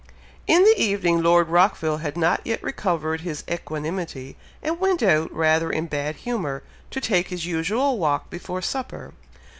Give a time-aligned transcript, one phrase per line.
[0.47, 5.69] In the evening, Lord Rockville had not yet recovered his equanimity, and went out, rather
[5.69, 9.13] in bad humour, to take his usual walk before supper.